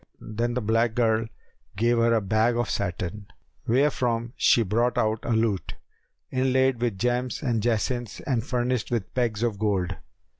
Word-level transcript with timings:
Then 0.19 0.55
the 0.55 0.63
black 0.63 0.95
girl 0.95 1.27
gave 1.75 1.97
her 1.99 2.11
a 2.15 2.21
bag 2.21 2.57
of 2.57 2.71
satin 2.71 3.27
wherefrom 3.67 4.33
she 4.35 4.63
brought 4.63 4.97
out 4.97 5.19
a 5.21 5.29
lute, 5.33 5.75
inlaid 6.31 6.81
with 6.81 6.97
gems 6.97 7.43
and 7.43 7.61
jacinths 7.61 8.19
and 8.21 8.43
furnished 8.43 8.89
with 8.89 9.13
pegs 9.13 9.43
of 9.43 9.59
gold. 9.59 9.97